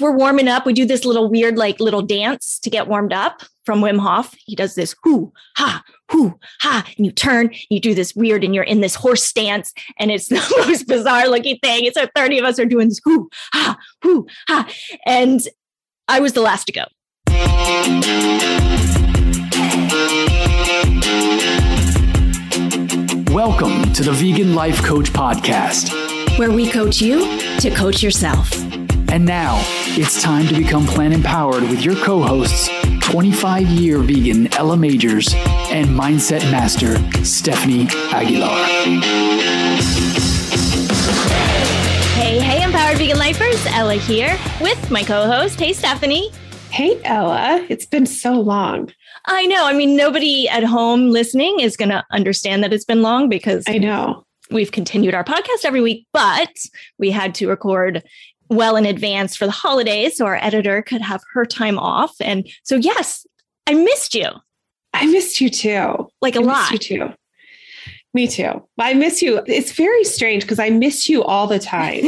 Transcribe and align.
we're 0.00 0.12
warming 0.12 0.48
up. 0.48 0.64
We 0.64 0.72
do 0.72 0.86
this 0.86 1.04
little 1.04 1.28
weird, 1.28 1.56
like 1.56 1.80
little 1.80 2.02
dance 2.02 2.58
to 2.60 2.70
get 2.70 2.86
warmed 2.88 3.12
up 3.12 3.42
from 3.64 3.80
Wim 3.80 3.98
Hof. 3.98 4.34
He 4.46 4.54
does 4.54 4.74
this 4.74 4.94
whoo, 5.04 5.32
ha, 5.56 5.82
whoo, 6.12 6.38
ha. 6.60 6.86
And 6.96 7.06
you 7.06 7.12
turn, 7.12 7.50
you 7.68 7.80
do 7.80 7.94
this 7.94 8.14
weird, 8.14 8.44
and 8.44 8.54
you're 8.54 8.64
in 8.64 8.80
this 8.80 8.94
horse 8.94 9.24
stance. 9.24 9.72
And 9.98 10.10
it's 10.10 10.28
the 10.28 10.64
most 10.66 10.86
bizarre 10.86 11.28
looking 11.28 11.58
thing. 11.58 11.84
It's 11.84 11.96
like 11.96 12.12
30 12.14 12.38
of 12.38 12.44
us 12.44 12.58
are 12.58 12.64
doing 12.64 12.88
this 12.88 13.00
whoo, 13.04 13.28
ha, 13.52 13.76
whoo, 14.04 14.26
ha. 14.48 14.68
And 15.04 15.40
I 16.06 16.20
was 16.20 16.32
the 16.32 16.42
last 16.42 16.66
to 16.66 16.72
go. 16.72 16.84
Welcome 23.32 23.92
to 23.92 24.02
the 24.02 24.12
Vegan 24.12 24.54
Life 24.54 24.82
Coach 24.82 25.12
Podcast, 25.12 26.38
where 26.38 26.50
we 26.50 26.70
coach 26.70 27.00
you 27.00 27.38
to 27.60 27.70
coach 27.70 28.02
yourself. 28.02 28.50
And 29.10 29.24
now 29.24 29.58
it's 29.96 30.22
time 30.22 30.46
to 30.48 30.54
become 30.54 30.86
plan 30.86 31.12
empowered 31.12 31.62
with 31.62 31.82
your 31.82 31.96
co 31.96 32.20
hosts, 32.20 32.68
25 33.00 33.66
year 33.68 33.98
vegan 34.00 34.52
Ella 34.54 34.76
Magers 34.76 35.34
and 35.70 35.88
mindset 35.88 36.42
master 36.50 36.96
Stephanie 37.24 37.86
Aguilar. 38.12 38.64
Hey, 42.14 42.38
hey, 42.38 42.62
empowered 42.62 42.98
vegan 42.98 43.18
lifers. 43.18 43.64
Ella 43.68 43.94
here 43.94 44.38
with 44.60 44.90
my 44.90 45.02
co 45.02 45.26
host. 45.26 45.58
Hey, 45.58 45.72
Stephanie. 45.72 46.30
Hey, 46.70 47.00
Ella. 47.04 47.64
It's 47.70 47.86
been 47.86 48.04
so 48.04 48.38
long. 48.38 48.92
I 49.26 49.46
know. 49.46 49.64
I 49.64 49.72
mean, 49.72 49.96
nobody 49.96 50.48
at 50.50 50.64
home 50.64 51.10
listening 51.10 51.60
is 51.60 51.78
going 51.78 51.88
to 51.88 52.04
understand 52.10 52.62
that 52.62 52.74
it's 52.74 52.84
been 52.84 53.00
long 53.00 53.30
because 53.30 53.64
I 53.66 53.78
know 53.78 54.26
we've 54.50 54.72
continued 54.72 55.14
our 55.14 55.24
podcast 55.24 55.64
every 55.64 55.80
week, 55.80 56.06
but 56.12 56.50
we 56.98 57.10
had 57.10 57.34
to 57.36 57.48
record 57.48 58.02
well 58.48 58.76
in 58.76 58.86
advance 58.86 59.36
for 59.36 59.46
the 59.46 59.52
holidays 59.52 60.16
so 60.16 60.26
our 60.26 60.36
editor 60.36 60.82
could 60.82 61.02
have 61.02 61.22
her 61.32 61.44
time 61.44 61.78
off. 61.78 62.14
And 62.20 62.48
so, 62.62 62.76
yes, 62.76 63.26
I 63.66 63.74
missed 63.74 64.14
you. 64.14 64.28
I 64.94 65.06
missed 65.06 65.40
you 65.40 65.50
too. 65.50 66.08
Like 66.20 66.36
a 66.36 66.40
I 66.40 66.42
lot. 66.42 66.72
you 66.72 66.78
too. 66.78 67.12
Me 68.14 68.26
too. 68.26 68.66
I 68.78 68.94
miss 68.94 69.20
you. 69.20 69.42
It's 69.46 69.72
very 69.72 70.02
strange 70.04 70.42
because 70.42 70.58
I 70.58 70.70
miss 70.70 71.08
you 71.08 71.22
all 71.22 71.46
the 71.46 71.58
time, 71.58 72.04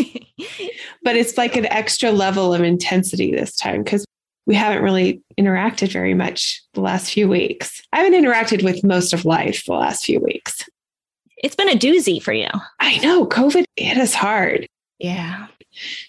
but 1.03 1.15
it's 1.15 1.37
like 1.37 1.57
an 1.57 1.67
extra 1.67 2.11
level 2.11 2.55
of 2.55 2.63
intensity 2.63 3.33
this 3.33 3.55
time 3.55 3.85
because 3.85 4.05
we 4.47 4.55
haven't 4.55 4.83
really 4.83 5.23
interacted 5.39 5.93
very 5.93 6.15
much 6.15 6.63
the 6.73 6.81
last 6.81 7.13
few 7.13 7.29
weeks. 7.29 7.83
I 7.93 7.99
haven't 7.99 8.21
interacted 8.21 8.65
with 8.65 8.83
most 8.83 9.13
of 9.13 9.25
life 9.25 9.65
the 9.67 9.75
last 9.75 10.05
few 10.05 10.21
weeks. 10.21 10.65
It's 11.37 11.55
been 11.55 11.69
a 11.69 11.79
doozy 11.79 12.23
for 12.23 12.33
you. 12.33 12.49
I 12.81 12.99
know 12.99 13.27
COVID 13.27 13.65
hit 13.77 13.99
us 13.99 14.15
hard. 14.15 14.67
Yeah. 15.01 15.47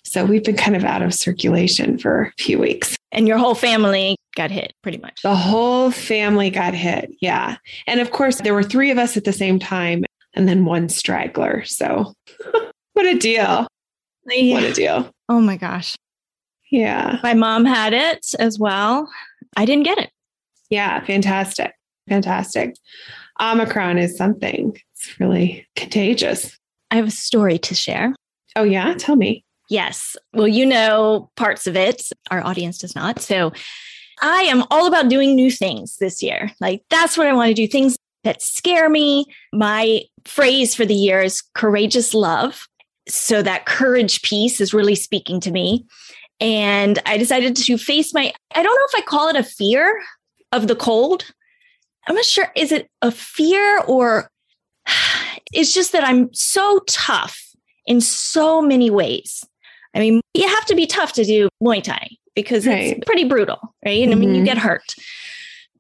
So 0.04 0.26
we've 0.26 0.44
been 0.44 0.58
kind 0.58 0.76
of 0.76 0.84
out 0.84 1.02
of 1.02 1.14
circulation 1.14 1.98
for 1.98 2.24
a 2.24 2.44
few 2.44 2.60
weeks. 2.60 2.96
And 3.12 3.28
your 3.28 3.38
whole 3.38 3.56
family 3.56 4.18
got 4.36 4.52
hit 4.52 4.74
pretty 4.82 4.98
much. 4.98 5.22
The 5.22 5.36
whole 5.36 5.92
family 5.92 6.50
got 6.50 6.74
hit. 6.74 7.12
Yeah. 7.22 7.58
And 7.88 8.00
of 8.00 8.12
course, 8.12 8.42
there 8.42 8.54
were 8.54 8.64
three 8.64 8.92
of 8.92 8.98
us 8.98 9.18
at 9.18 9.24
the 9.24 9.34
same 9.34 9.60
time 9.60 10.04
and 10.34 10.48
then 10.48 10.66
one 10.66 10.90
straggler. 10.90 11.64
So 11.66 12.14
what 12.94 13.06
a 13.06 13.18
deal. 13.18 13.68
Yeah. 14.28 14.54
What 14.54 14.64
a 14.64 14.74
deal. 14.74 15.12
Oh 15.30 15.42
my 15.42 15.58
gosh. 15.58 15.96
Yeah. 16.70 17.20
My 17.24 17.34
mom 17.34 17.66
had 17.66 17.94
it 17.94 18.26
as 18.40 18.60
well. 18.60 19.10
I 19.56 19.66
didn't 19.66 19.84
get 19.84 19.98
it. 19.98 20.10
Yeah. 20.70 21.04
Fantastic. 21.06 21.74
Fantastic. 22.10 22.76
Omicron 23.42 23.98
is 23.98 24.18
something. 24.18 24.78
It's 24.94 25.20
really 25.20 25.66
contagious. 25.76 26.58
I 26.92 26.96
have 26.96 27.08
a 27.08 27.12
story 27.12 27.58
to 27.60 27.76
share. 27.76 28.14
Oh, 28.56 28.64
yeah? 28.64 28.94
Tell 28.98 29.16
me. 29.16 29.44
Yes. 29.70 30.18
Well, 30.34 30.48
you 30.48 30.66
know 30.66 31.30
parts 31.38 31.66
of 31.66 31.78
it. 31.78 32.10
Our 32.30 32.46
audience 32.46 32.78
does 32.78 32.94
not. 32.94 33.22
So 33.22 33.54
I 34.22 34.44
am 34.44 34.66
all 34.70 34.86
about 34.86 35.10
doing 35.10 35.34
new 35.34 35.50
things 35.50 35.96
this 35.98 36.22
year. 36.22 36.52
Like 36.60 36.84
that's 36.90 37.18
what 37.18 37.28
I 37.28 37.34
want 37.34 37.50
to 37.50 37.54
do 37.54 37.68
things 37.68 37.96
that 38.24 38.42
scare 38.42 38.90
me. 38.90 39.26
My 39.54 40.02
phrase 40.26 40.76
for 40.76 40.86
the 40.86 40.94
year 40.94 41.22
is 41.22 41.42
courageous 41.56 42.14
love. 42.14 42.68
So 43.08 43.42
that 43.42 43.66
courage 43.66 44.22
piece 44.22 44.62
is 44.62 44.74
really 44.74 44.96
speaking 44.96 45.40
to 45.40 45.52
me. 45.52 45.86
And 46.40 47.00
I 47.06 47.18
decided 47.18 47.56
to 47.56 47.78
face 47.78 48.14
my, 48.14 48.34
I 48.54 48.64
don't 48.64 48.76
know 48.76 49.00
if 49.00 49.04
I 49.04 49.08
call 49.08 49.30
it 49.30 49.36
a 49.36 49.44
fear 49.44 50.02
of 50.52 50.68
the 50.68 50.76
cold. 50.76 51.26
I'm 52.08 52.16
not 52.16 52.26
sure. 52.26 52.52
Is 52.56 52.72
it 52.72 52.90
a 53.02 53.12
fear 53.12 53.80
or 53.88 54.30
it's 55.54 55.74
just 55.74 55.94
that 55.94 56.04
I'm 56.04 56.34
so 56.34 56.82
tough 56.88 57.51
in 57.86 58.02
so 58.02 58.62
many 58.62 58.90
ways 58.90 59.44
I 59.94 60.00
mean, 60.00 60.22
you 60.34 60.48
have 60.48 60.66
to 60.66 60.76
be 60.76 60.86
tough 60.86 61.14
to 61.14 61.24
do 61.24 61.50
Muay 61.62 61.84
Thai 61.84 62.10
because 62.36 62.66
right. 62.66 62.98
it's 62.98 63.06
pretty 63.06 63.26
brutal, 63.26 63.60
right? 63.86 64.04
Mm-hmm. 64.04 64.12
I 64.12 64.16
mean, 64.16 64.36
you 64.36 64.44
get 64.44 64.58
hurt. 64.58 64.96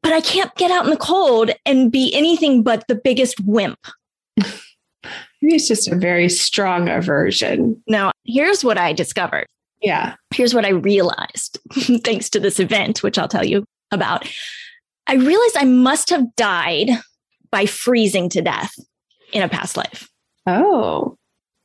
But 0.04 0.14
I 0.14 0.22
can't 0.22 0.54
get 0.56 0.72
out 0.72 0.86
in 0.86 0.92
the 0.92 0.98
cold 0.98 1.52
and 1.66 1.92
be 1.92 2.14
anything 2.14 2.64
but 2.64 2.88
the 2.88 2.96
biggest 2.96 3.40
wimp. 3.42 3.80
Maybe 4.38 5.56
it's 5.56 5.68
just 5.68 5.88
a 5.88 5.96
very 5.96 6.30
strong 6.30 6.90
aversion. 6.90 7.82
Now, 7.88 8.12
here's 8.26 8.64
what 8.64 8.78
I 8.78 8.94
discovered. 8.94 9.46
Yeah. 9.82 10.16
Here's 10.34 10.54
what 10.54 10.66
I 10.66 10.70
realized 10.70 11.60
thanks 12.04 12.30
to 12.32 12.40
this 12.40 12.60
event, 12.60 13.02
which 13.02 13.18
I'll 13.18 13.28
tell 13.28 13.46
you 13.46 13.64
about. 13.92 14.28
I 15.08 15.16
realized 15.16 15.58
I 15.58 15.66
must 15.66 16.10
have 16.10 16.36
died 16.36 16.90
by 17.52 17.66
freezing 17.66 18.30
to 18.30 18.42
death 18.42 18.74
in 19.34 19.42
a 19.42 19.50
past 19.50 19.78
life. 19.78 20.10
Oh. 20.46 21.18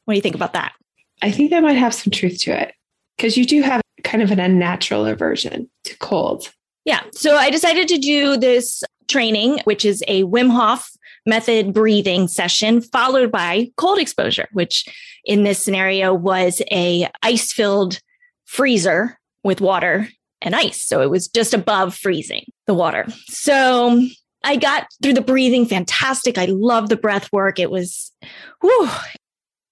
What 0.07 0.15
do 0.15 0.17
you 0.17 0.23
think 0.23 0.35
about 0.35 0.55
that? 0.55 0.73
I 1.21 1.31
think 1.31 1.51
that 1.51 1.63
might 1.63 1.75
have 1.77 1.95
some 1.95 2.11
truth 2.11 2.39
to 2.41 2.59
it 2.59 2.75
because 3.17 3.37
you 3.37 3.45
do 3.45 3.63
have 3.63 3.83
kind 4.03 4.23
of 4.23 4.31
an 4.31 4.41
unnatural 4.41 5.05
aversion 5.05 5.69
to 5.85 5.97
cold. 5.99 6.51
Yeah. 6.85 7.03
So 7.13 7.37
I 7.37 7.51
decided 7.51 7.89
to 7.89 7.99
do 7.99 8.37
this 8.37 8.83
training, 9.09 9.61
which 9.65 9.85
is 9.85 10.03
a 10.09 10.23
Wim 10.25 10.51
Hof 10.51 10.91
method 11.27 11.75
breathing 11.75 12.29
session 12.29 12.81
followed 12.81 13.33
by 13.33 13.71
cold 13.77 13.99
exposure, 13.99 14.49
which 14.53 14.87
in 15.25 15.43
this 15.43 15.59
scenario 15.59 16.15
was 16.15 16.63
a 16.71 17.09
ice 17.23 17.53
filled 17.53 18.01
freezer 18.45 19.19
with 19.43 19.61
water 19.61 20.09
and 20.41 20.55
ice. 20.55 20.85
So 20.85 21.03
it 21.03 21.11
was 21.11 21.27
just 21.27 21.53
above 21.53 21.95
freezing 21.95 22.45
the 22.67 22.75
water. 22.75 23.07
So 23.27 24.07
I 24.45 24.57
got 24.57 24.87
through 25.03 25.15
the 25.15 25.21
breathing 25.21 25.67
fantastic. 25.67 26.39
I 26.39 26.45
love 26.45 26.89
the 26.89 26.97
breath 26.97 27.33
work. 27.33 27.59
It 27.59 27.71
was, 27.71 28.13
whew, 28.61 28.89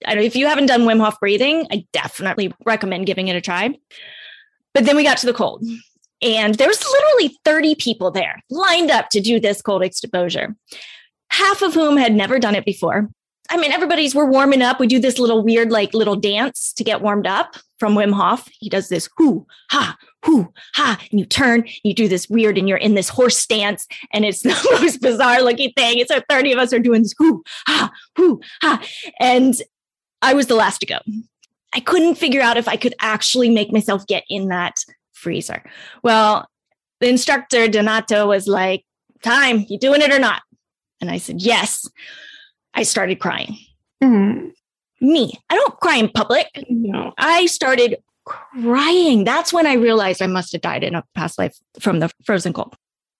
I 0.07 0.15
know 0.15 0.23
if 0.23 0.37
you 0.37 0.47
haven't 0.47 0.67
done 0.67 0.83
Wim 0.83 1.03
Hof 1.03 1.19
breathing, 1.21 1.67
I 1.71 1.87
definitely 1.93 2.53
recommend 2.65 3.07
giving 3.07 3.29
it 3.29 3.37
a 3.37 3.41
try. 3.41 3.75
But 4.73 4.85
then 4.85 4.97
we 4.97 5.05
got 5.05 5.19
to 5.19 5.27
the 5.27 5.33
cold. 5.33 5.65
And 6.23 6.55
there 6.55 6.69
was 6.69 6.83
literally 6.83 7.39
30 7.45 7.75
people 7.77 8.11
there 8.11 8.43
lined 8.51 8.91
up 8.91 9.11
to 9.11 9.21
do 9.21 9.39
this 9.39 9.61
cold 9.61 9.83
exposure, 9.83 10.57
half 11.31 11.63
of 11.63 11.75
whom 11.75 11.97
had 11.97 12.15
never 12.15 12.39
done 12.39 12.55
it 12.55 12.65
before. 12.65 13.09
I 13.51 13.59
mean, 13.59 13.73
everybody's 13.73 14.15
we're 14.15 14.25
warming 14.25 14.63
up. 14.63 14.81
We 14.81 14.87
do 14.87 14.99
this 14.99 15.19
little 15.19 15.45
weird, 15.45 15.71
like 15.71 15.93
little 15.93 16.17
dance 16.17 16.73
to 16.75 16.85
get 16.85 17.03
warmed 17.03 17.27
up 17.27 17.57
from 17.79 17.95
Wim 17.95 18.15
Hof. 18.15 18.49
He 18.59 18.71
does 18.71 18.89
this 18.89 19.09
whoo, 19.19 19.47
ha, 19.71 19.99
whoo, 20.27 20.51
ha. 20.75 20.99
And 21.11 21.21
you 21.21 21.27
turn, 21.27 21.69
you 21.83 21.93
do 21.93 22.09
this 22.09 22.31
weird, 22.31 22.57
and 22.57 22.67
you're 22.69 22.79
in 22.79 22.95
this 22.95 23.11
horse 23.11 23.37
stance. 23.37 23.87
And 24.15 24.25
it's 24.25 24.43
the 24.43 24.79
most 24.81 25.03
bizarre 25.03 25.43
looking 25.43 25.73
thing. 25.77 25.99
It's 25.99 26.11
like 26.11 26.25
30 26.31 26.53
of 26.53 26.59
us 26.59 26.73
are 26.73 26.79
doing 26.79 27.03
this 27.03 27.15
whoo, 27.21 27.43
ha, 27.67 27.93
whoo, 28.17 28.41
ha. 28.63 28.83
And 29.21 29.55
I 30.25 30.35
was 30.35 30.47
the 30.47 30.55
last 30.55 30.79
to 30.81 30.87
go. 30.87 30.99
I 31.75 31.81
couldn't 31.81 32.15
figure 32.17 32.41
out 32.41 32.57
if 32.57 32.69
I 32.69 32.77
could 32.77 32.95
actually 33.01 33.51
make 33.51 33.73
myself 33.73 34.07
get 34.07 34.25
in 34.29 34.49
that 34.49 34.77
freezer. 35.13 35.63
Well, 36.03 36.49
the 37.01 37.09
instructor, 37.09 37.69
Donato, 37.69 38.29
was 38.29 38.47
like, 38.47 38.85
Time, 39.23 39.65
you 39.69 39.79
doing 39.79 40.03
it 40.03 40.13
or 40.13 40.19
not? 40.19 40.43
And 41.01 41.11
I 41.11 41.19
said, 41.19 41.41
Yes. 41.41 41.89
I 42.75 42.83
started 42.83 43.21
crying. 43.21 43.57
Mm-hmm. 44.03 44.49
Me, 45.01 45.33
I 45.51 45.57
don't 45.57 45.79
cry 45.81 45.97
in 45.97 46.09
public. 46.09 46.49
No. 46.69 47.13
I 47.19 47.47
started 47.47 47.97
crying. 48.25 49.25
That's 49.25 49.53
when 49.53 49.67
I 49.67 49.75
realized 49.75 50.23
I 50.23 50.27
must 50.27 50.53
have 50.53 50.63
died 50.63 50.83
in 50.83 50.95
a 50.95 51.05
past 51.15 51.39
life 51.39 51.57
from 51.79 52.01
the 52.01 52.11
frozen 52.25 52.53
cold. 52.53 52.75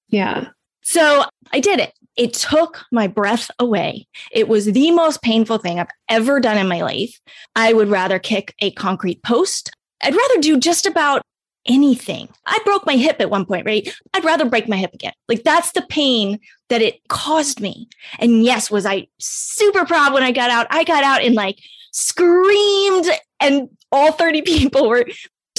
Yeah. 0.09 0.49
So 0.83 1.25
I 1.53 1.61
did 1.61 1.81
it. 1.81 1.93
It 2.17 2.33
took 2.35 2.85
my 2.93 3.07
breath 3.07 3.51
away. 3.59 4.07
It 4.31 4.49
was 4.49 4.67
the 4.67 4.91
most 4.93 5.23
painful 5.23 5.59
thing 5.59 5.81
I've 5.81 5.89
ever 6.09 6.41
done 6.41 6.59
in 6.59 6.69
my 6.69 6.81
life. 6.83 7.21
I 7.57 7.73
would 7.73 7.89
rather 7.89 8.19
kick 8.19 8.55
a 8.61 8.71
concrete 8.73 9.23
post. 9.23 9.71
I'd 10.03 10.15
rather 10.15 10.41
do 10.41 10.59
just 10.59 10.87
about 10.87 11.23
anything. 11.67 12.29
I 12.47 12.59
broke 12.65 12.87
my 12.87 12.97
hip 12.97 13.17
at 13.21 13.31
one 13.31 13.47
point, 13.47 13.67
right? 13.67 13.89
I'd 14.13 14.25
rather 14.25 14.45
break 14.45 14.69
my 14.69 14.77
hip 14.77 14.93
again. 14.95 15.15
Like 15.29 15.45
that's 15.45 15.73
the 15.73 15.83
pain 15.89 16.39
that 16.69 16.83
it 16.83 17.01
caused 17.09 17.61
me. 17.61 17.89
And 18.19 18.45
yes, 18.45 18.71
was 18.71 18.87
I 18.87 19.07
super 19.19 19.85
proud 19.85 20.13
when 20.13 20.23
I 20.23 20.33
got 20.33 20.51
out? 20.51 20.67
I 20.71 20.85
got 20.85 21.05
out 21.05 21.23
and 21.23 21.35
like 21.35 21.59
screamed 21.93 23.07
and 23.41 23.69
all 23.93 24.13
30 24.13 24.43
people 24.47 24.89
were 24.89 25.07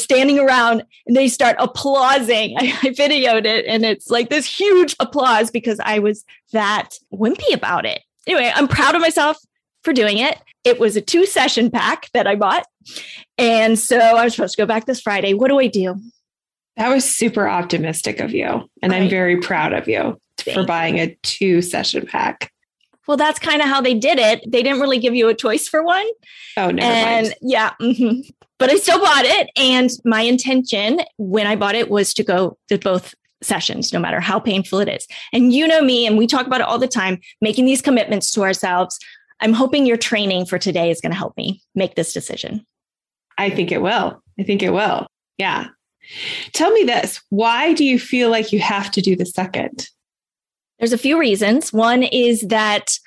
standing 0.06 0.40
around 0.40 0.84
and 1.06 1.16
they 1.16 1.28
start 1.28 1.58
applauding. 1.60 2.58
I, 2.60 2.74
I, 2.84 2.90
videoed 2.90 3.46
it 3.46 3.66
and 3.66 3.84
it's 3.84 4.10
like 4.10 4.30
this 4.30 4.46
huge 4.46 4.96
applause 5.00 5.52
because 5.52 5.80
I 5.84 6.00
was 6.00 6.24
that 6.54 6.92
wimpy 7.14 7.54
about 7.54 7.86
it. 7.86 8.02
Anyway, 8.26 8.52
I'm 8.56 8.68
proud 8.68 8.96
of 8.96 9.02
myself 9.02 9.38
for 9.84 9.92
doing 9.92 10.18
it. 10.18 10.40
it 10.64 10.80
was 10.80 10.96
a 10.96 11.02
two 11.02 11.26
session 11.26 11.70
pack 11.70 12.10
that 12.14 12.26
I 12.26 12.36
bought. 12.36 12.66
And 13.38 13.78
so 13.78 13.98
I 13.98 14.24
was 14.24 14.36
supposed 14.36 14.56
to 14.56 14.62
go 14.62 14.66
back 14.66 14.86
this 14.86 15.02
Friday. 15.02 15.34
What 15.34 15.50
do 15.50 15.60
I 15.60 15.68
do? 15.68 15.96
That 16.78 16.90
was 16.90 17.06
super 17.06 17.48
optimistic 17.48 18.20
of 18.20 18.32
you. 18.32 18.70
And 18.82 18.92
right. 18.92 19.04
I'm 19.04 19.10
very 19.10 19.38
proud 19.38 19.74
of 19.74 19.88
you 19.88 20.20
for 20.54 20.66
buying 20.66 21.00
a 21.00 21.16
two 21.24 21.62
session 21.62 22.06
pack. 22.06 22.52
Well, 23.08 23.18
that's 23.18 23.40
kind 23.40 23.62
of 23.62 23.68
how 23.68 23.82
they 23.82 23.94
did 23.94 24.18
it. 24.18 24.44
They 24.48 24.64
didn't 24.64 24.80
really 24.80 25.00
give 25.00 25.14
you 25.14 25.30
a 25.30 25.36
choice 25.36 25.68
for 25.68 25.84
one. 25.84 26.06
Oh, 26.58 26.72
never 26.72 26.82
and 26.82 27.28
mind. 27.28 27.36
yeah, 27.42 27.74
mm-hmm. 27.80 28.22
But 28.58 28.70
I 28.70 28.76
still 28.76 29.00
bought 29.00 29.26
it. 29.26 29.50
And 29.56 29.90
my 30.04 30.22
intention 30.22 31.02
when 31.18 31.48
I 31.48 31.56
bought 31.56 31.76
it 31.76 31.90
was 31.90 32.14
to 32.16 32.24
go 32.24 32.58
to 32.70 32.78
both 32.78 33.14
sessions, 33.42 33.94
no 33.94 34.00
matter 34.00 34.20
how 34.20 34.40
painful 34.40 34.80
it 34.80 34.90
is. 34.90 35.08
And 35.34 35.54
you 35.54 35.68
know 35.68 35.82
me, 35.82 36.06
and 36.08 36.18
we 36.18 36.28
talk 36.28 36.48
about 36.48 36.62
it 36.62 36.68
all 36.68 36.80
the 36.80 36.88
time, 36.88 37.20
making 37.42 37.66
these 37.66 37.82
commitments 37.82 38.32
to 38.32 38.44
ourselves. 38.44 38.98
I'm 39.42 39.54
hoping 39.54 39.86
your 39.86 39.98
training 39.98 40.46
for 40.46 40.58
today 40.58 40.90
is 40.90 41.02
going 41.02 41.12
to 41.12 41.18
help 41.18 41.36
me 41.38 41.62
make 41.76 41.96
this 41.96 42.14
decision. 42.14 42.66
I 43.38 43.50
think 43.50 43.72
it 43.72 43.82
will. 43.82 44.22
I 44.40 44.44
think 44.44 44.64
it 44.64 44.72
will. 44.72 45.08
Yeah. 45.38 45.68
Tell 46.54 46.72
me 46.72 46.84
this 46.84 47.22
why 47.30 47.74
do 47.74 47.84
you 47.84 48.00
feel 48.00 48.30
like 48.30 48.54
you 48.54 48.60
have 48.60 48.92
to 48.92 49.02
do 49.02 49.16
the 49.16 49.26
second? 49.26 49.90
There's 50.80 50.94
a 50.94 50.98
few 50.98 51.20
reasons. 51.20 51.74
One 51.74 52.04
is 52.04 52.42
that 52.42 52.98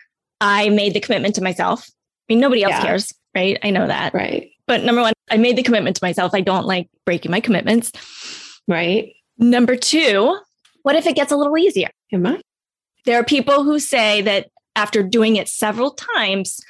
I 0.40 0.68
made 0.70 0.94
the 0.94 1.00
commitment 1.00 1.34
to 1.36 1.42
myself. 1.42 1.88
I 1.88 2.34
mean, 2.34 2.40
nobody 2.40 2.64
else 2.64 2.72
yeah. 2.72 2.82
cares, 2.82 3.14
right? 3.34 3.58
I 3.62 3.70
know 3.70 3.86
that. 3.86 4.14
Right. 4.14 4.50
But 4.66 4.84
number 4.84 5.00
one, 5.00 5.12
I 5.30 5.36
made 5.36 5.56
the 5.56 5.62
commitment 5.62 5.96
to 5.96 6.04
myself. 6.04 6.34
I 6.34 6.40
don't 6.40 6.66
like 6.66 6.88
breaking 7.04 7.30
my 7.30 7.40
commitments. 7.40 7.92
Right. 8.66 9.14
Number 9.38 9.76
two, 9.76 10.38
what 10.82 10.96
if 10.96 11.06
it 11.06 11.16
gets 11.16 11.32
a 11.32 11.36
little 11.36 11.56
easier? 11.56 11.90
Am 12.12 12.26
I? 12.26 12.40
There 13.04 13.18
are 13.18 13.24
people 13.24 13.64
who 13.64 13.78
say 13.78 14.20
that 14.22 14.50
after 14.76 15.02
doing 15.02 15.36
it 15.36 15.48
several 15.48 15.92
times, 15.92 16.60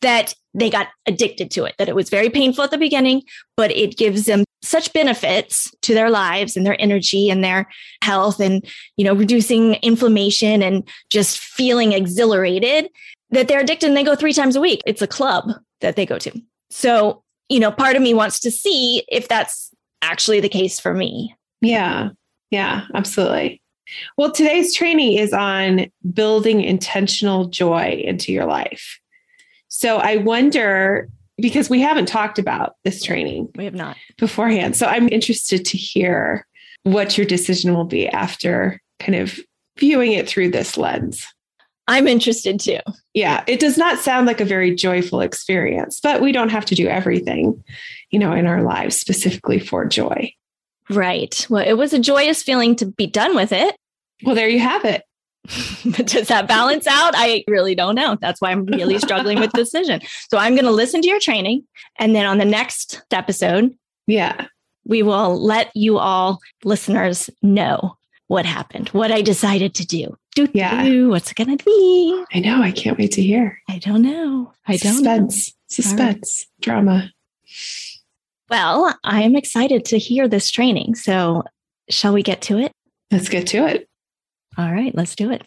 that 0.00 0.34
they 0.54 0.70
got 0.70 0.88
addicted 1.06 1.50
to 1.52 1.64
it, 1.64 1.74
that 1.78 1.88
it 1.88 1.94
was 1.94 2.10
very 2.10 2.30
painful 2.30 2.64
at 2.64 2.70
the 2.70 2.78
beginning, 2.78 3.22
but 3.56 3.70
it 3.70 3.96
gives 3.96 4.26
them 4.26 4.44
such 4.62 4.92
benefits 4.92 5.70
to 5.82 5.94
their 5.94 6.10
lives 6.10 6.56
and 6.56 6.66
their 6.66 6.80
energy 6.80 7.30
and 7.30 7.44
their 7.44 7.68
health 8.02 8.40
and, 8.40 8.64
you 8.96 9.04
know, 9.04 9.14
reducing 9.14 9.74
inflammation 9.74 10.62
and 10.62 10.88
just 11.10 11.38
feeling 11.38 11.92
exhilarated 11.92 12.88
that 13.30 13.48
they're 13.48 13.60
addicted 13.60 13.88
and 13.88 13.96
they 13.96 14.02
go 14.02 14.16
three 14.16 14.32
times 14.32 14.56
a 14.56 14.60
week. 14.60 14.82
It's 14.86 15.02
a 15.02 15.06
club 15.06 15.50
that 15.80 15.96
they 15.96 16.04
go 16.04 16.18
to. 16.18 16.32
So, 16.70 17.22
you 17.50 17.60
know, 17.60 17.70
part 17.70 17.96
of 17.96 18.02
me 18.02 18.14
wants 18.14 18.40
to 18.40 18.50
see 18.50 19.04
if 19.08 19.28
that's 19.28 19.70
actually 20.00 20.40
the 20.40 20.48
case 20.48 20.80
for 20.80 20.94
me. 20.94 21.34
Yeah. 21.60 22.10
Yeah, 22.50 22.86
absolutely. 22.94 23.60
Well, 24.16 24.32
today's 24.32 24.74
training 24.74 25.14
is 25.14 25.32
on 25.32 25.86
building 26.14 26.62
intentional 26.62 27.46
joy 27.46 28.02
into 28.04 28.32
your 28.32 28.46
life. 28.46 28.98
So 29.68 29.98
I 29.98 30.16
wonder 30.16 31.08
because 31.36 31.68
we 31.68 31.80
haven't 31.80 32.06
talked 32.06 32.38
about 32.38 32.76
this 32.84 33.02
training. 33.02 33.48
We 33.56 33.64
have 33.64 33.74
not 33.74 33.96
beforehand. 34.16 34.76
So 34.76 34.86
I'm 34.86 35.08
interested 35.08 35.64
to 35.64 35.76
hear 35.76 36.46
what 36.84 37.18
your 37.18 37.26
decision 37.26 37.74
will 37.74 37.84
be 37.84 38.08
after 38.08 38.80
kind 39.00 39.16
of 39.16 39.38
viewing 39.78 40.12
it 40.12 40.28
through 40.28 40.50
this 40.50 40.76
lens. 40.76 41.26
I'm 41.90 42.06
interested 42.06 42.60
too. 42.60 42.78
Yeah, 43.14 43.42
it 43.48 43.58
does 43.58 43.76
not 43.76 43.98
sound 43.98 44.28
like 44.28 44.40
a 44.40 44.44
very 44.44 44.72
joyful 44.72 45.20
experience, 45.20 45.98
but 46.00 46.22
we 46.22 46.30
don't 46.30 46.48
have 46.50 46.64
to 46.66 46.76
do 46.76 46.86
everything, 46.86 47.64
you 48.10 48.18
know, 48.20 48.32
in 48.32 48.46
our 48.46 48.62
lives 48.62 48.94
specifically 48.98 49.58
for 49.58 49.84
joy. 49.84 50.32
Right. 50.88 51.44
Well, 51.50 51.66
it 51.66 51.72
was 51.72 51.92
a 51.92 51.98
joyous 51.98 52.44
feeling 52.44 52.76
to 52.76 52.86
be 52.86 53.08
done 53.08 53.34
with 53.34 53.50
it. 53.50 53.74
Well, 54.22 54.36
there 54.36 54.48
you 54.48 54.60
have 54.60 54.84
it. 54.84 55.02
Does 56.06 56.28
that 56.28 56.46
balance 56.46 56.86
out? 56.86 57.14
I 57.16 57.42
really 57.48 57.74
don't 57.74 57.96
know. 57.96 58.16
That's 58.20 58.40
why 58.40 58.52
I'm 58.52 58.66
really 58.66 58.98
struggling 59.00 59.40
with 59.40 59.50
decision. 59.52 60.00
So 60.30 60.38
I'm 60.38 60.54
going 60.54 60.66
to 60.66 60.70
listen 60.70 61.02
to 61.02 61.08
your 61.08 61.18
training. 61.18 61.64
And 61.98 62.14
then 62.14 62.24
on 62.24 62.38
the 62.38 62.44
next 62.44 63.02
episode, 63.10 63.74
yeah, 64.06 64.46
we 64.84 65.02
will 65.02 65.42
let 65.42 65.72
you 65.74 65.98
all 65.98 66.38
listeners 66.62 67.30
know 67.42 67.96
what 68.28 68.46
happened, 68.46 68.90
what 68.90 69.10
I 69.10 69.22
decided 69.22 69.74
to 69.74 69.86
do. 69.86 70.16
Do, 70.34 70.48
yeah. 70.52 70.84
do, 70.84 71.08
what's 71.08 71.30
it 71.30 71.36
going 71.36 71.56
to 71.56 71.64
be? 71.64 72.24
I 72.32 72.38
know. 72.38 72.62
I 72.62 72.70
can't 72.70 72.98
wait 72.98 73.12
to 73.12 73.22
hear. 73.22 73.58
I 73.68 73.78
don't 73.78 74.02
know. 74.02 74.52
I 74.66 74.76
don't 74.76 74.94
Suspense, 74.94 75.48
know. 75.48 75.54
suspense, 75.68 76.46
right. 76.46 76.62
drama. 76.62 77.12
Well, 78.48 78.94
I 79.04 79.22
am 79.22 79.34
excited 79.36 79.84
to 79.86 79.98
hear 79.98 80.28
this 80.28 80.50
training. 80.50 80.94
So, 80.94 81.42
shall 81.88 82.12
we 82.12 82.22
get 82.22 82.42
to 82.42 82.58
it? 82.58 82.72
Let's 83.10 83.28
get 83.28 83.46
to 83.48 83.66
it. 83.66 83.88
All 84.56 84.72
right, 84.72 84.94
let's 84.94 85.16
do 85.16 85.30
it. 85.32 85.44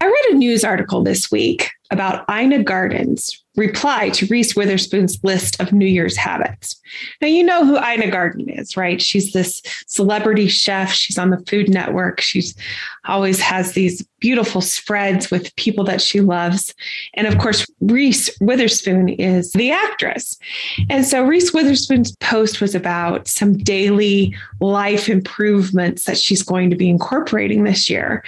I 0.00 0.06
read 0.06 0.24
a 0.30 0.34
news 0.34 0.64
article 0.64 1.02
this 1.02 1.30
week 1.30 1.70
about 1.90 2.24
Ina 2.30 2.62
Garten's 2.64 3.42
reply 3.58 4.08
to 4.10 4.26
Reese 4.26 4.54
Witherspoon's 4.54 5.18
list 5.24 5.60
of 5.60 5.72
New 5.72 5.86
Year's 5.86 6.16
habits. 6.16 6.80
Now, 7.20 7.28
you 7.28 7.42
know 7.42 7.66
who 7.66 7.76
Ina 7.76 8.10
Garten 8.10 8.48
is, 8.48 8.76
right? 8.76 9.02
She's 9.02 9.32
this 9.32 9.60
celebrity 9.86 10.46
chef. 10.48 10.92
She's 10.92 11.18
on 11.18 11.30
the 11.30 11.44
Food 11.46 11.68
Network. 11.68 12.20
She's 12.20 12.54
always 13.06 13.40
has 13.40 13.72
these 13.72 14.06
beautiful 14.20 14.60
spreads 14.60 15.30
with 15.30 15.54
people 15.56 15.84
that 15.84 16.00
she 16.00 16.20
loves. 16.20 16.72
And 17.14 17.26
of 17.26 17.38
course, 17.38 17.66
Reese 17.80 18.30
Witherspoon 18.40 19.08
is 19.08 19.52
the 19.52 19.72
actress. 19.72 20.38
And 20.88 21.04
so 21.04 21.24
Reese 21.24 21.52
Witherspoon's 21.52 22.14
post 22.16 22.60
was 22.60 22.74
about 22.74 23.28
some 23.28 23.56
daily 23.56 24.36
life 24.60 25.08
improvements 25.08 26.04
that 26.04 26.18
she's 26.18 26.42
going 26.42 26.70
to 26.70 26.76
be 26.76 26.88
incorporating 26.88 27.64
this 27.64 27.90
year 27.90 28.22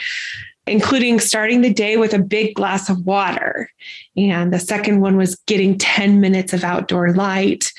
including 0.71 1.19
starting 1.19 1.61
the 1.61 1.73
day 1.73 1.97
with 1.97 2.15
a 2.15 2.19
big 2.19 2.55
glass 2.55 2.89
of 2.89 3.05
water. 3.05 3.71
And 4.17 4.53
the 4.53 4.61
second 4.61 5.01
one 5.01 5.17
was 5.17 5.37
getting 5.47 5.77
10 5.77 6.21
minutes 6.21 6.53
of 6.53 6.65
outdoor 6.65 7.13
light. 7.13 7.73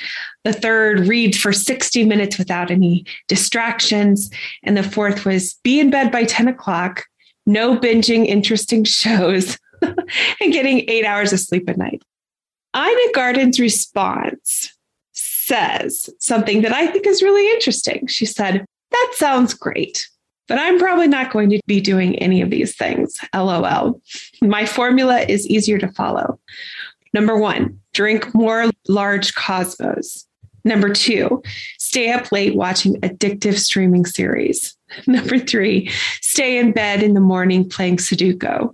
The 0.43 0.53
third, 0.53 1.07
read 1.07 1.35
for 1.35 1.53
60 1.53 2.03
minutes 2.05 2.37
without 2.37 2.69
any 2.69 3.05
distractions. 3.27 4.29
And 4.63 4.75
the 4.75 4.83
fourth 4.83 5.25
was 5.25 5.55
be 5.63 5.79
in 5.79 5.89
bed 5.89 6.11
by 6.11 6.25
10 6.25 6.47
o'clock, 6.47 7.05
no 7.45 7.77
binging 7.77 8.25
interesting 8.25 8.83
shows, 8.83 9.57
and 9.81 10.53
getting 10.53 10.89
eight 10.89 11.05
hours 11.05 11.31
of 11.33 11.39
sleep 11.39 11.69
at 11.69 11.77
night. 11.77 12.03
Ina 12.75 13.11
Garten's 13.13 13.59
response 13.59 14.75
says 15.13 16.09
something 16.19 16.61
that 16.61 16.73
I 16.73 16.87
think 16.87 17.05
is 17.05 17.21
really 17.21 17.49
interesting. 17.51 18.07
She 18.07 18.25
said, 18.25 18.65
That 18.91 19.11
sounds 19.15 19.53
great 19.53 20.07
but 20.47 20.59
I'm 20.59 20.79
probably 20.79 21.07
not 21.07 21.31
going 21.31 21.49
to 21.51 21.59
be 21.67 21.79
doing 21.79 22.15
any 22.19 22.41
of 22.41 22.49
these 22.49 22.75
things. 22.75 23.17
LOL. 23.33 24.01
My 24.41 24.65
formula 24.65 25.21
is 25.21 25.47
easier 25.47 25.77
to 25.77 25.91
follow. 25.93 26.39
Number 27.13 27.37
one, 27.37 27.79
drink 27.93 28.33
more 28.33 28.69
large 28.87 29.33
Cosmos. 29.35 30.25
Number 30.63 30.89
two, 30.89 31.41
stay 31.79 32.11
up 32.11 32.31
late 32.31 32.55
watching 32.55 32.95
addictive 33.01 33.57
streaming 33.57 34.05
series. 34.05 34.75
Number 35.07 35.39
three, 35.39 35.89
stay 36.21 36.57
in 36.57 36.71
bed 36.71 37.01
in 37.01 37.13
the 37.13 37.21
morning 37.21 37.67
playing 37.67 37.97
Sudoku. 37.97 38.73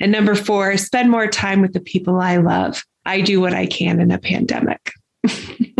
And 0.00 0.10
number 0.10 0.34
four, 0.34 0.76
spend 0.76 1.10
more 1.10 1.28
time 1.28 1.60
with 1.60 1.72
the 1.72 1.80
people 1.80 2.20
I 2.20 2.38
love. 2.38 2.82
I 3.06 3.20
do 3.20 3.40
what 3.40 3.54
I 3.54 3.66
can 3.66 4.00
in 4.00 4.10
a 4.10 4.18
pandemic. 4.18 4.92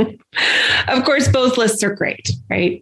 of 0.89 1.05
course, 1.05 1.29
both 1.29 1.59
lists 1.59 1.83
are 1.83 1.95
great, 1.95 2.31
right? 2.49 2.81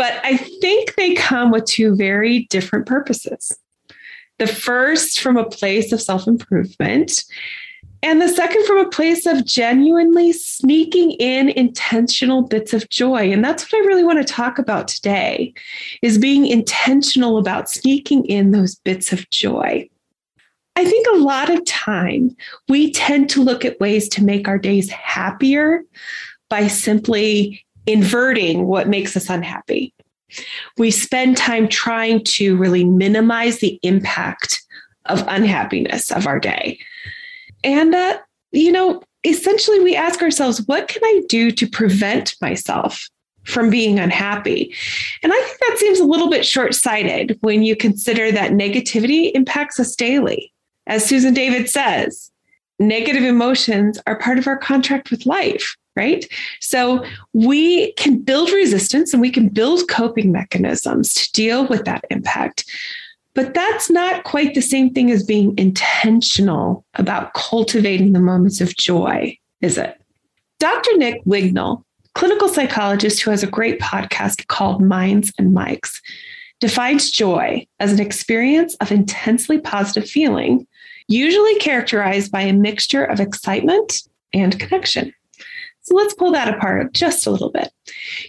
But 0.00 0.18
I 0.24 0.38
think 0.38 0.94
they 0.94 1.12
come 1.12 1.50
with 1.50 1.66
two 1.66 1.94
very 1.94 2.46
different 2.48 2.86
purposes. 2.86 3.52
The 4.38 4.46
first 4.46 5.20
from 5.20 5.36
a 5.36 5.44
place 5.44 5.92
of 5.92 6.00
self 6.00 6.26
improvement, 6.26 7.22
and 8.02 8.18
the 8.18 8.28
second 8.28 8.64
from 8.64 8.78
a 8.78 8.88
place 8.88 9.26
of 9.26 9.44
genuinely 9.44 10.32
sneaking 10.32 11.10
in 11.20 11.50
intentional 11.50 12.40
bits 12.40 12.72
of 12.72 12.88
joy. 12.88 13.30
And 13.30 13.44
that's 13.44 13.70
what 13.70 13.82
I 13.82 13.86
really 13.86 14.02
want 14.02 14.26
to 14.26 14.32
talk 14.32 14.58
about 14.58 14.88
today 14.88 15.52
is 16.00 16.16
being 16.16 16.46
intentional 16.46 17.36
about 17.36 17.68
sneaking 17.68 18.24
in 18.24 18.52
those 18.52 18.76
bits 18.76 19.12
of 19.12 19.28
joy. 19.28 19.86
I 20.76 20.84
think 20.86 21.08
a 21.08 21.18
lot 21.18 21.50
of 21.50 21.62
time 21.66 22.34
we 22.70 22.90
tend 22.90 23.28
to 23.30 23.42
look 23.42 23.66
at 23.66 23.80
ways 23.80 24.08
to 24.10 24.24
make 24.24 24.48
our 24.48 24.58
days 24.58 24.88
happier 24.88 25.82
by 26.48 26.68
simply 26.68 27.66
inverting 27.86 28.66
what 28.66 28.88
makes 28.88 29.16
us 29.16 29.30
unhappy. 29.30 29.92
We 30.78 30.90
spend 30.90 31.36
time 31.36 31.68
trying 31.68 32.24
to 32.24 32.56
really 32.56 32.84
minimize 32.84 33.58
the 33.58 33.80
impact 33.82 34.62
of 35.06 35.24
unhappiness 35.26 36.12
of 36.12 36.26
our 36.26 36.38
day. 36.38 36.78
And, 37.64 37.94
uh, 37.94 38.18
you 38.52 38.70
know, 38.70 39.02
essentially 39.24 39.80
we 39.80 39.96
ask 39.96 40.22
ourselves, 40.22 40.62
what 40.66 40.88
can 40.88 41.02
I 41.04 41.22
do 41.28 41.50
to 41.50 41.68
prevent 41.68 42.36
myself 42.40 43.08
from 43.44 43.70
being 43.70 43.98
unhappy? 43.98 44.74
And 45.22 45.32
I 45.32 45.40
think 45.40 45.58
that 45.58 45.78
seems 45.78 45.98
a 45.98 46.04
little 46.04 46.30
bit 46.30 46.46
short 46.46 46.74
sighted 46.74 47.38
when 47.40 47.62
you 47.62 47.74
consider 47.74 48.30
that 48.32 48.52
negativity 48.52 49.32
impacts 49.34 49.80
us 49.80 49.96
daily. 49.96 50.52
As 50.86 51.04
Susan 51.04 51.34
David 51.34 51.68
says, 51.68 52.30
negative 52.78 53.24
emotions 53.24 54.00
are 54.06 54.18
part 54.18 54.38
of 54.38 54.46
our 54.46 54.56
contract 54.56 55.10
with 55.10 55.26
life 55.26 55.76
right? 55.96 56.24
So 56.60 57.04
we 57.32 57.92
can 57.92 58.18
build 58.18 58.50
resistance 58.50 59.12
and 59.12 59.20
we 59.20 59.30
can 59.30 59.48
build 59.48 59.88
coping 59.88 60.32
mechanisms 60.32 61.14
to 61.14 61.32
deal 61.32 61.66
with 61.66 61.84
that 61.84 62.04
impact. 62.10 62.64
But 63.34 63.54
that's 63.54 63.90
not 63.90 64.24
quite 64.24 64.54
the 64.54 64.60
same 64.60 64.92
thing 64.92 65.10
as 65.10 65.22
being 65.22 65.56
intentional 65.56 66.84
about 66.94 67.34
cultivating 67.34 68.12
the 68.12 68.20
moments 68.20 68.60
of 68.60 68.76
joy, 68.76 69.36
is 69.60 69.78
it? 69.78 70.00
Dr. 70.58 70.96
Nick 70.96 71.24
Wignall, 71.24 71.84
clinical 72.14 72.48
psychologist 72.48 73.22
who 73.22 73.30
has 73.30 73.42
a 73.42 73.48
great 73.48 73.80
podcast 73.80 74.46
called 74.48 74.82
Minds 74.82 75.32
and 75.38 75.54
Mics, 75.54 76.00
defines 76.60 77.10
joy 77.10 77.66
as 77.78 77.92
an 77.92 78.00
experience 78.00 78.74
of 78.76 78.92
intensely 78.92 79.58
positive 79.58 80.08
feeling, 80.08 80.66
usually 81.08 81.54
characterized 81.56 82.30
by 82.30 82.42
a 82.42 82.52
mixture 82.52 83.04
of 83.04 83.20
excitement 83.20 84.02
and 84.34 84.58
connection. 84.60 85.12
So 85.82 85.94
let's 85.94 86.14
pull 86.14 86.32
that 86.32 86.54
apart 86.54 86.92
just 86.92 87.26
a 87.26 87.30
little 87.30 87.50
bit. 87.50 87.72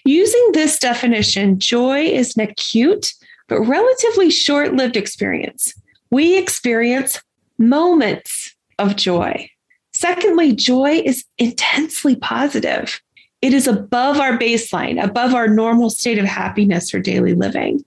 Using 0.05 0.49
this 0.53 0.79
definition, 0.79 1.59
joy 1.59 2.01
is 2.03 2.35
an 2.37 2.43
acute 2.43 3.13
but 3.51 3.67
relatively 3.67 4.29
short 4.29 4.75
lived 4.75 4.95
experience. 4.95 5.73
We 6.09 6.37
experience 6.37 7.21
moments 7.57 8.55
of 8.79 8.95
joy. 8.95 9.49
Secondly, 9.91 10.53
joy 10.53 11.01
is 11.03 11.25
intensely 11.37 12.15
positive. 12.15 13.01
It 13.41 13.53
is 13.53 13.67
above 13.67 14.21
our 14.21 14.37
baseline, 14.37 15.03
above 15.03 15.33
our 15.33 15.49
normal 15.49 15.89
state 15.89 16.17
of 16.17 16.23
happiness 16.23 16.93
or 16.93 16.99
daily 16.99 17.33
living. 17.33 17.83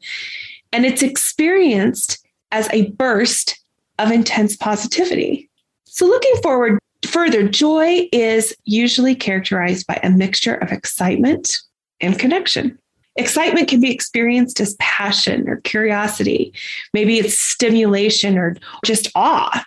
And 0.71 0.85
it's 0.85 1.03
experienced 1.03 2.23
as 2.53 2.69
a 2.71 2.91
burst 2.91 3.59
of 3.99 4.11
intense 4.11 4.57
positivity. 4.57 5.49
So, 5.87 6.05
looking 6.05 6.35
forward 6.43 6.79
further, 7.15 7.47
joy 7.47 8.09
is 8.11 8.55
usually 8.65 9.15
characterized 9.15 9.87
by 9.87 10.01
a 10.03 10.11
mixture 10.11 10.57
of 10.57 10.73
excitement 10.73 11.57
and 12.01 12.19
connection. 12.19 12.77
Excitement 13.15 13.69
can 13.69 13.81
be 13.81 13.93
experienced 13.93 14.59
as 14.59 14.75
passion 14.81 15.49
or 15.49 15.61
curiosity. 15.61 16.53
Maybe 16.93 17.21
it's 17.21 17.39
stimulation 17.39 18.37
or 18.37 18.57
just 18.85 19.13
awe. 19.15 19.65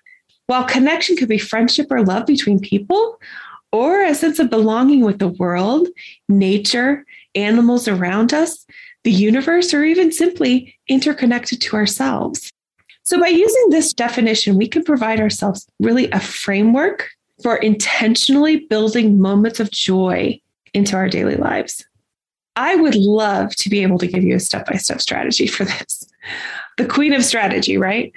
While 0.48 0.66
connection 0.66 1.16
could 1.16 1.30
be 1.30 1.38
friendship 1.38 1.88
or 1.89 2.04
love 2.04 2.25
between 2.25 2.60
people, 2.60 3.18
or 3.72 4.04
a 4.04 4.13
sense 4.13 4.39
of 4.39 4.50
belonging 4.50 5.06
with 5.06 5.20
the 5.20 5.30
world, 5.30 5.88
nature, 6.27 7.06
animals 7.34 7.88
around 7.88 8.34
us, 8.34 8.66
the 9.06 9.12
universe, 9.12 9.74
or 9.74 9.86
even 9.86 10.12
simply 10.12 10.75
interconnected 10.89 11.62
to 11.62 11.77
ourselves. 11.77 12.51
So, 13.04 13.20
by 13.20 13.27
using 13.27 13.70
this 13.70 13.94
definition, 13.94 14.58
we 14.58 14.68
can 14.68 14.84
provide 14.84 15.22
ourselves 15.22 15.66
really 15.80 16.12
a 16.12 16.20
framework 16.20 17.10
for 17.41 17.58
intentionally 17.58 18.58
building 18.58 19.20
moments 19.20 19.60
of 19.60 19.72
joy 19.72 20.39
into 20.74 20.96
our 20.96 21.10
daily 21.10 21.36
lives. 21.36 21.86
I 22.56 22.75
would 22.75 22.96
love 22.96 23.56
to 23.58 23.70
be 23.70 23.84
able 23.84 24.00
to 24.00 24.08
give 24.08 24.24
you 24.24 24.36
a 24.36 24.39
step 24.39 24.65
by 24.65 24.77
step 24.77 25.00
strategy 25.00 25.46
for 25.46 25.63
this. 25.65 26.10
The 26.77 26.86
queen 26.86 27.13
of 27.13 27.24
strategy, 27.24 27.77
right? 27.77 28.12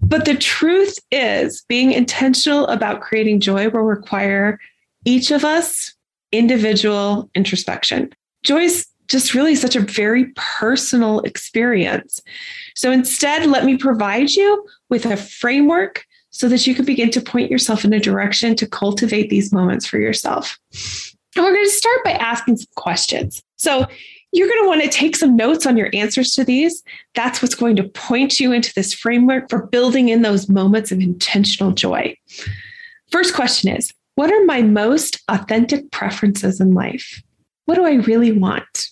But 0.00 0.24
the 0.24 0.34
truth 0.34 0.98
is, 1.10 1.64
being 1.68 1.92
intentional 1.92 2.66
about 2.66 3.00
creating 3.00 3.40
joy 3.40 3.68
will 3.68 3.82
require 3.82 4.58
each 5.04 5.30
of 5.30 5.44
us 5.44 5.94
individual 6.32 7.30
introspection. 7.34 8.12
Joy 8.42 8.62
is 8.62 8.86
just 9.08 9.34
really 9.34 9.54
such 9.54 9.74
a 9.74 9.80
very 9.80 10.26
personal 10.36 11.20
experience. 11.20 12.20
So 12.76 12.92
instead, 12.92 13.46
let 13.46 13.64
me 13.64 13.78
provide 13.78 14.30
you 14.30 14.66
with 14.90 15.06
a 15.06 15.16
framework 15.16 16.04
so 16.38 16.48
that 16.48 16.68
you 16.68 16.74
can 16.74 16.84
begin 16.84 17.10
to 17.10 17.20
point 17.20 17.50
yourself 17.50 17.84
in 17.84 17.92
a 17.92 17.98
direction 17.98 18.54
to 18.54 18.64
cultivate 18.64 19.28
these 19.28 19.52
moments 19.52 19.84
for 19.86 19.98
yourself. 19.98 20.56
And 21.34 21.44
we're 21.44 21.52
going 21.52 21.64
to 21.64 21.70
start 21.70 22.04
by 22.04 22.12
asking 22.12 22.58
some 22.58 22.68
questions. 22.76 23.42
So 23.56 23.84
you're 24.30 24.46
going 24.46 24.62
to 24.62 24.68
want 24.68 24.82
to 24.82 24.88
take 24.88 25.16
some 25.16 25.34
notes 25.34 25.66
on 25.66 25.76
your 25.76 25.90
answers 25.92 26.30
to 26.34 26.44
these. 26.44 26.84
That's 27.16 27.42
what's 27.42 27.56
going 27.56 27.74
to 27.74 27.88
point 27.88 28.38
you 28.38 28.52
into 28.52 28.72
this 28.74 28.94
framework 28.94 29.50
for 29.50 29.66
building 29.66 30.10
in 30.10 30.22
those 30.22 30.48
moments 30.48 30.92
of 30.92 31.00
intentional 31.00 31.72
joy. 31.72 32.16
First 33.10 33.34
question 33.34 33.74
is 33.74 33.92
What 34.14 34.32
are 34.32 34.44
my 34.44 34.62
most 34.62 35.20
authentic 35.28 35.90
preferences 35.90 36.60
in 36.60 36.72
life? 36.72 37.20
What 37.64 37.74
do 37.74 37.84
I 37.84 37.94
really 37.94 38.30
want? 38.30 38.86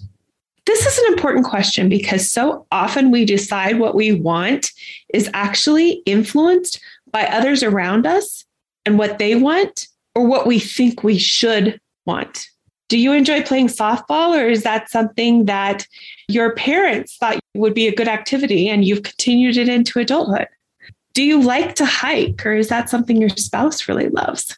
This 0.64 0.84
is 0.84 0.98
an 0.98 1.12
important 1.12 1.46
question 1.46 1.88
because 1.88 2.28
so 2.28 2.66
often 2.72 3.12
we 3.12 3.24
decide 3.24 3.78
what 3.78 3.94
we 3.94 4.12
want 4.12 4.72
is 5.14 5.30
actually 5.32 6.02
influenced 6.06 6.80
by 7.16 7.24
others 7.28 7.62
around 7.62 8.06
us 8.06 8.44
and 8.84 8.98
what 8.98 9.18
they 9.18 9.34
want 9.34 9.88
or 10.14 10.26
what 10.26 10.46
we 10.46 10.58
think 10.58 11.02
we 11.02 11.16
should 11.16 11.80
want. 12.04 12.46
Do 12.90 12.98
you 12.98 13.14
enjoy 13.14 13.42
playing 13.42 13.68
softball, 13.68 14.36
or 14.36 14.46
is 14.46 14.64
that 14.64 14.90
something 14.90 15.46
that 15.46 15.86
your 16.28 16.54
parents 16.56 17.16
thought 17.16 17.40
would 17.54 17.72
be 17.72 17.88
a 17.88 17.94
good 17.94 18.06
activity 18.06 18.68
and 18.68 18.84
you've 18.84 19.02
continued 19.02 19.56
it 19.56 19.66
into 19.66 19.98
adulthood? 19.98 20.48
Do 21.14 21.22
you 21.22 21.40
like 21.40 21.74
to 21.76 21.86
hike, 21.86 22.44
or 22.44 22.52
is 22.52 22.68
that 22.68 22.90
something 22.90 23.18
your 23.18 23.30
spouse 23.30 23.88
really 23.88 24.10
loves? 24.10 24.54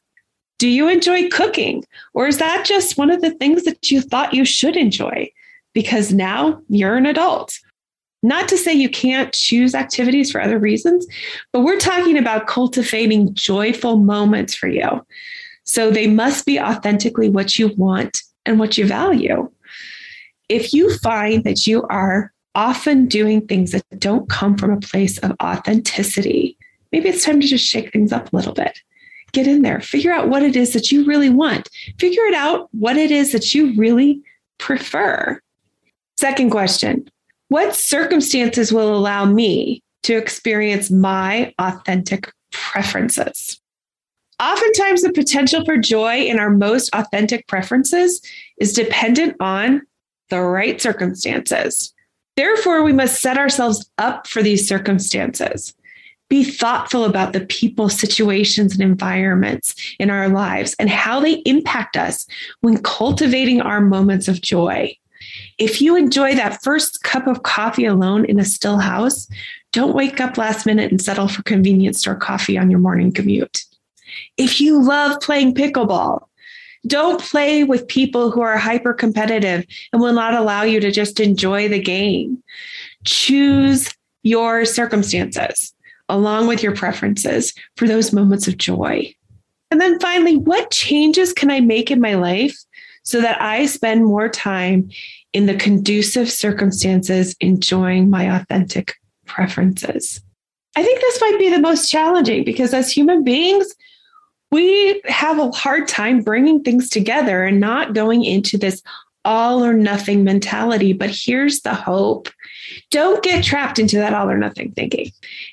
Do 0.59 0.67
you 0.67 0.89
enjoy 0.89 1.29
cooking, 1.29 1.85
or 2.13 2.27
is 2.27 2.39
that 2.39 2.65
just 2.67 2.99
one 2.99 3.13
of 3.13 3.21
the 3.21 3.31
things 3.31 3.63
that 3.67 3.89
you 3.89 4.01
thought 4.01 4.35
you 4.35 4.45
should 4.45 4.77
enjoy 4.77 5.31
because 5.75 6.13
now 6.13 6.61
you're 6.69 6.97
an 6.97 7.07
adult? 7.07 7.57
Not 8.23 8.49
to 8.49 8.59
say 8.59 8.73
you 8.73 8.89
can't 8.89 9.33
choose 9.33 9.75
activities 9.75 10.31
for 10.31 10.41
other 10.41 10.59
reasons, 10.59 11.07
but 11.53 11.61
we're 11.61 11.79
talking 11.79 12.19
about 12.19 12.49
cultivating 12.49 13.33
joyful 13.35 13.97
moments 13.97 14.55
for 14.55 14.69
you. 14.69 15.07
So 15.65 15.91
they 15.91 16.09
must 16.09 16.47
be 16.47 16.59
authentically 16.59 17.29
what 17.29 17.59
you 17.59 17.69
want 17.77 18.23
and 18.45 18.59
what 18.59 18.77
you 18.77 18.87
value. 18.87 19.51
If 20.49 20.73
you 20.73 20.97
find 20.99 21.45
that 21.45 21.67
you 21.67 21.85
are 21.85 22.33
often 22.55 23.07
doing 23.07 23.47
things 23.47 23.71
that 23.73 23.85
don't 23.99 24.29
come 24.29 24.57
from 24.57 24.73
a 24.73 24.81
place 24.81 25.19
of 25.19 25.37
authenticity, 25.43 26.57
maybe 26.91 27.09
it's 27.09 27.25
time 27.25 27.41
to 27.41 27.47
just 27.47 27.65
shake 27.65 27.93
things 27.93 28.13
up 28.13 28.33
a 28.33 28.37
little 28.37 28.55
bit. 28.55 28.81
Get 29.33 29.47
in 29.47 29.63
there, 29.63 29.81
figure 29.81 30.11
out 30.11 30.29
what 30.29 30.43
it 30.43 30.57
is 30.57 30.73
that 30.73 30.91
you 30.91 31.05
really 31.05 31.29
want, 31.29 31.69
figure 31.99 32.25
it 32.25 32.35
out 32.35 32.69
what 32.73 32.97
it 32.97 33.11
is 33.11 33.33
that 33.33 33.55
you 33.55 33.75
really 33.77 34.23
prefer. 34.57 35.41
Second 36.17 36.51
question 36.51 37.09
What 37.49 37.75
circumstances 37.75 38.73
will 38.73 38.95
allow 38.95 39.25
me 39.25 39.83
to 40.03 40.17
experience 40.17 40.91
my 40.91 41.55
authentic 41.59 42.31
preferences? 42.53 43.59
Oftentimes, 44.41 45.03
the 45.03 45.13
potential 45.13 45.65
for 45.65 45.79
joy 45.79 46.21
in 46.21 46.39
our 46.39 46.51
most 46.51 46.91
authentic 46.95 47.47
preferences 47.49 48.21
is 48.59 48.75
dependent 48.75 49.35
on 49.41 49.83
the 50.29 50.41
right 50.41 50.81
circumstances. 50.81 51.93
Therefore, 52.37 52.83
we 52.83 52.93
must 52.93 53.21
set 53.21 53.39
ourselves 53.39 53.91
up 53.97 54.27
for 54.27 54.43
these 54.43 54.69
circumstances. 54.69 55.75
Be 56.29 56.45
thoughtful 56.45 57.07
about 57.07 57.33
the 57.33 57.47
people, 57.47 57.89
situations, 57.89 58.75
and 58.75 58.83
environments 58.83 59.75
in 59.99 60.11
our 60.11 60.29
lives 60.29 60.77
and 60.79 60.91
how 60.91 61.19
they 61.19 61.43
impact 61.47 61.97
us 61.97 62.27
when 62.61 62.83
cultivating 62.83 63.63
our 63.63 63.81
moments 63.81 64.29
of 64.29 64.43
joy. 64.43 64.95
If 65.59 65.81
you 65.81 65.97
enjoy 65.97 66.35
that 66.37 66.63
first 66.63 67.03
cup 67.03 67.27
of 67.27 67.43
coffee 67.43 67.85
alone 67.85 68.25
in 68.25 68.39
a 68.39 68.45
still 68.45 68.79
house, 68.79 69.29
don't 69.73 69.95
wake 69.95 70.21
up 70.21 70.39
last 70.39 70.67
minute 70.67 70.91
and 70.91 71.03
settle 71.03 71.29
for 71.29 71.43
convenience 71.43 72.01
store 72.01 72.15
coffee 72.15 72.57
on 72.57 72.71
your 72.71 72.81
morning 72.81 73.13
commute. 73.13 73.65
If 74.37 74.61
you 74.61 74.81
love 74.81 75.21
playing 75.21 75.55
pickleball, 75.55 76.27
don't 76.87 77.21
play 77.21 77.65
with 77.65 77.89
people 77.89 78.31
who 78.31 78.41
are 78.41 78.57
hyper 78.57 78.95
competitive 78.95 79.67
and 79.93 80.01
will 80.01 80.13
not 80.13 80.35
allow 80.35 80.63
you 80.63 80.81
to 80.81 80.91
just 80.91 81.21
enjoy 81.21 81.69
the 81.69 81.81
game. 81.81 82.43
Choose 83.05 83.93
your 84.23 84.65
circumstances 84.65 85.75
along 86.09 86.47
with 86.47 86.63
your 86.63 86.75
preferences 86.75 87.53
for 87.77 87.87
those 87.87 88.13
moments 88.13 88.49
of 88.49 88.57
joy. 88.57 89.13
And 89.71 89.81
then 89.81 90.01
finally, 90.01 90.37
what 90.37 90.71
changes 90.71 91.33
can 91.33 91.51
I 91.51 91.61
make 91.61 91.91
in 91.91 92.01
my 92.01 92.15
life 92.15 92.57
so 93.03 93.21
that 93.21 93.41
I 93.43 93.67
spend 93.67 94.05
more 94.05 94.29
time 94.29 94.91
in 95.33 95.47
the 95.47 95.55
conducive 95.55 96.31
circumstances 96.31 97.37
enjoying 97.41 98.11
my 98.11 98.25
authentic 98.25 98.95
preferences? 99.27 100.21
I 100.77 100.83
think 100.83 101.01
this 101.01 101.21
might 101.21 101.39
be 101.39 101.51
the 101.51 101.61
most 101.61 101.91
challenging 101.91 102.45
because 102.45 102.73
as 102.73 102.91
human 102.91 103.25
beings, 103.25 103.75
we 104.51 105.03
have 105.07 105.39
a 105.39 105.51
hard 105.51 105.89
time 105.89 106.23
bringing 106.23 106.63
things 106.63 106.89
together 106.89 107.45
and 107.45 107.61
not 107.61 107.95
going 107.95 108.25
into 108.25 108.57
this 108.57 108.83
all 109.25 109.65
or 109.65 109.75
nothing 109.75 110.25
mentality. 110.25 110.93
But 110.93 111.11
here's 111.11 111.61
the 111.61 111.75
hope 111.75 112.29
don't 112.91 113.23
get 113.23 113.45
trapped 113.45 113.79
into 113.79 113.97
that 113.97 114.15
all 114.15 114.31
or 114.31 114.39
nothing 114.39 114.73
thinking. 114.73 115.11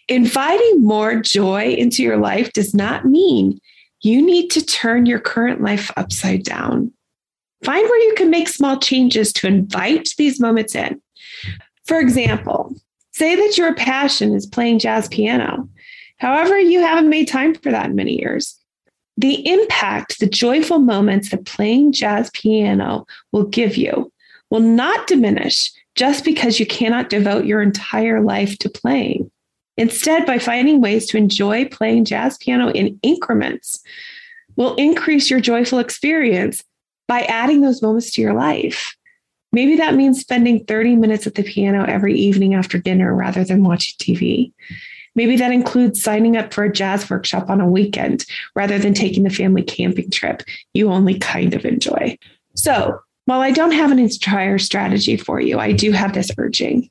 Inviting 0.07 0.83
more 0.83 1.19
joy 1.19 1.73
into 1.73 2.03
your 2.03 2.17
life 2.17 2.53
does 2.53 2.73
not 2.73 3.05
mean 3.05 3.59
you 4.01 4.21
need 4.21 4.49
to 4.51 4.65
turn 4.65 5.05
your 5.05 5.19
current 5.19 5.61
life 5.61 5.91
upside 5.97 6.43
down. 6.43 6.91
Find 7.65 7.89
where 7.89 8.07
you 8.07 8.13
can 8.15 8.29
make 8.29 8.47
small 8.47 8.79
changes 8.79 9.33
to 9.33 9.47
invite 9.47 10.13
these 10.17 10.39
moments 10.39 10.75
in. 10.75 11.01
For 11.85 11.99
example, 11.99 12.75
say 13.11 13.35
that 13.35 13.57
your 13.57 13.73
passion 13.73 14.35
is 14.35 14.45
playing 14.45 14.79
jazz 14.79 15.07
piano. 15.07 15.67
However, 16.17 16.59
you 16.59 16.79
haven't 16.81 17.09
made 17.09 17.27
time 17.27 17.55
for 17.55 17.71
that 17.71 17.87
in 17.87 17.95
many 17.95 18.19
years. 18.19 18.55
The 19.17 19.47
impact, 19.51 20.19
the 20.19 20.27
joyful 20.27 20.77
moments 20.77 21.31
that 21.31 21.45
playing 21.45 21.93
jazz 21.93 22.29
piano 22.35 23.07
will 23.31 23.45
give 23.45 23.77
you 23.77 24.11
will 24.51 24.59
not 24.59 25.07
diminish 25.07 25.71
just 25.95 26.23
because 26.23 26.59
you 26.59 26.67
cannot 26.67 27.09
devote 27.09 27.45
your 27.45 27.63
entire 27.63 28.21
life 28.21 28.59
to 28.59 28.69
playing. 28.69 29.31
Instead, 29.75 30.25
by 30.25 30.37
finding 30.37 30.81
ways 30.81 31.07
to 31.07 31.17
enjoy 31.17 31.65
playing 31.65 32.05
jazz 32.05 32.37
piano 32.37 32.69
in 32.69 32.99
increments, 33.01 33.81
will 34.55 34.75
increase 34.75 35.29
your 35.31 35.39
joyful 35.39 35.79
experience 35.79 36.63
by 37.07 37.21
adding 37.23 37.61
those 37.61 37.81
moments 37.81 38.11
to 38.11 38.21
your 38.21 38.33
life. 38.33 38.95
Maybe 39.51 39.77
that 39.77 39.95
means 39.95 40.19
spending 40.19 40.65
30 40.65 40.95
minutes 40.97 41.27
at 41.27 41.35
the 41.35 41.43
piano 41.43 41.85
every 41.87 42.15
evening 42.15 42.55
after 42.55 42.77
dinner 42.77 43.13
rather 43.15 43.43
than 43.43 43.63
watching 43.63 43.95
TV. 43.99 44.51
Maybe 45.15 45.37
that 45.37 45.53
includes 45.53 46.03
signing 46.03 46.35
up 46.35 46.53
for 46.53 46.65
a 46.65 46.71
jazz 46.71 47.09
workshop 47.09 47.49
on 47.49 47.61
a 47.61 47.69
weekend 47.69 48.25
rather 48.53 48.77
than 48.77 48.93
taking 48.93 49.23
the 49.23 49.29
family 49.29 49.63
camping 49.63 50.11
trip 50.11 50.43
you 50.73 50.91
only 50.91 51.17
kind 51.17 51.53
of 51.53 51.63
enjoy. 51.63 52.17
So, 52.55 52.99
while 53.25 53.39
I 53.41 53.51
don't 53.51 53.71
have 53.71 53.91
an 53.91 53.97
entire 53.97 54.59
strategy 54.59 55.17
for 55.17 55.39
you, 55.39 55.57
I 55.57 55.71
do 55.71 55.91
have 55.91 56.13
this 56.13 56.29
urging. 56.37 56.89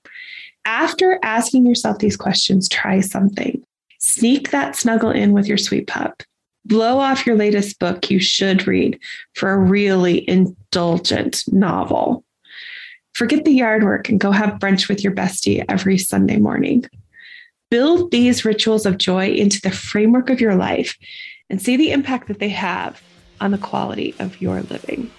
After 0.64 1.18
asking 1.23 1.66
yourself 1.66 1.99
these 1.99 2.16
questions, 2.16 2.68
try 2.68 3.00
something. 3.00 3.62
Sneak 4.00 4.50
that 4.50 4.75
snuggle 4.75 5.11
in 5.11 5.33
with 5.33 5.47
your 5.47 5.59
sweet 5.59 5.87
pup. 5.87 6.23
Blow 6.64 6.99
off 6.99 7.26
your 7.26 7.37
latest 7.37 7.78
book 7.78 8.11
you 8.11 8.18
should 8.18 8.66
read 8.66 8.99
for 9.35 9.50
a 9.50 9.59
really 9.59 10.28
indulgent 10.28 11.42
novel. 11.49 12.25
Forget 13.14 13.44
the 13.44 13.52
yard 13.52 13.85
work 13.85 14.09
and 14.09 14.18
go 14.18 14.33
have 14.33 14.59
brunch 14.59 14.88
with 14.88 15.04
your 15.04 15.14
bestie 15.14 15.64
every 15.68 15.99
Sunday 15.99 16.38
morning. 16.38 16.85
Build 17.71 18.11
these 18.11 18.44
rituals 18.44 18.87
of 18.87 18.99
joy 18.99 19.28
into 19.28 19.61
the 19.61 19.71
framework 19.71 20.30
of 20.30 20.40
your 20.40 20.54
life 20.54 20.97
and 21.50 21.61
see 21.61 21.76
the 21.76 21.92
impact 21.92 22.28
that 22.28 22.38
they 22.38 22.49
have 22.49 23.02
on 23.40 23.50
the 23.50 23.59
quality 23.59 24.14
of 24.18 24.40
your 24.40 24.62
living. 24.62 25.11